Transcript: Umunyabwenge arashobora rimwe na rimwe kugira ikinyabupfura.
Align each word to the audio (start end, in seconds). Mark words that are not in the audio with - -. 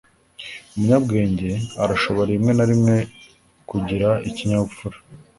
Umunyabwenge 0.73 1.51
arashobora 1.83 2.29
rimwe 2.35 2.51
na 2.55 2.65
rimwe 2.69 2.95
kugira 3.69 4.09
ikinyabupfura. 4.29 4.97